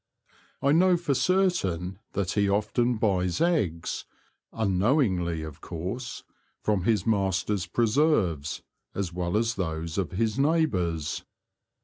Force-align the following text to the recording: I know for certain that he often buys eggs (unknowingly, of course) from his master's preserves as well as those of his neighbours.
I 0.63 0.71
know 0.71 0.97
for 0.97 1.13
certain 1.13 1.99
that 2.13 2.31
he 2.31 2.49
often 2.49 2.95
buys 2.97 3.39
eggs 3.39 4.05
(unknowingly, 4.51 5.43
of 5.43 5.61
course) 5.61 6.23
from 6.63 6.85
his 6.85 7.05
master's 7.05 7.67
preserves 7.67 8.63
as 8.95 9.13
well 9.13 9.37
as 9.37 9.53
those 9.53 9.99
of 9.99 10.13
his 10.13 10.39
neighbours. 10.39 11.23